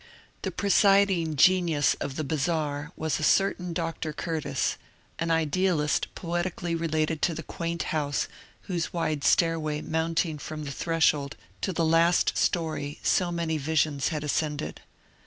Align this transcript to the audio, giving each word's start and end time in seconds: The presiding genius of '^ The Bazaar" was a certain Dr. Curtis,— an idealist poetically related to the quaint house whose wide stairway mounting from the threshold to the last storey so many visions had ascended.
The 0.41 0.49
presiding 0.49 1.35
genius 1.35 1.93
of 1.99 2.13
'^ 2.13 2.15
The 2.15 2.23
Bazaar" 2.23 2.91
was 2.97 3.19
a 3.19 3.23
certain 3.23 3.71
Dr. 3.71 4.13
Curtis,— 4.13 4.75
an 5.19 5.29
idealist 5.29 6.07
poetically 6.15 6.73
related 6.73 7.21
to 7.21 7.35
the 7.35 7.43
quaint 7.43 7.83
house 7.93 8.27
whose 8.61 8.91
wide 8.91 9.23
stairway 9.23 9.79
mounting 9.81 10.39
from 10.39 10.63
the 10.63 10.71
threshold 10.71 11.35
to 11.61 11.71
the 11.71 11.85
last 11.85 12.35
storey 12.35 12.99
so 13.03 13.31
many 13.31 13.59
visions 13.59 14.07
had 14.07 14.23
ascended. 14.23 14.81